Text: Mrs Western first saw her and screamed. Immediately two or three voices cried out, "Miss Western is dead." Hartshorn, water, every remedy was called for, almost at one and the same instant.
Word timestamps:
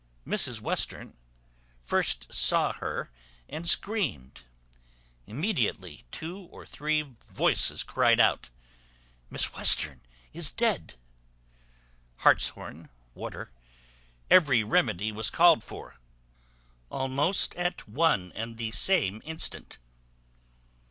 Mrs 0.25 0.59
Western 0.59 1.15
first 1.83 2.33
saw 2.33 2.73
her 2.73 3.11
and 3.47 3.69
screamed. 3.69 4.45
Immediately 5.27 6.05
two 6.09 6.39
or 6.39 6.65
three 6.65 7.03
voices 7.03 7.83
cried 7.83 8.19
out, 8.19 8.49
"Miss 9.29 9.53
Western 9.53 10.01
is 10.33 10.49
dead." 10.49 10.95
Hartshorn, 12.21 12.89
water, 13.13 13.51
every 14.27 14.63
remedy 14.63 15.11
was 15.11 15.29
called 15.29 15.63
for, 15.63 15.99
almost 16.89 17.55
at 17.55 17.87
one 17.87 18.31
and 18.31 18.57
the 18.57 18.71
same 18.71 19.21
instant. 19.23 19.77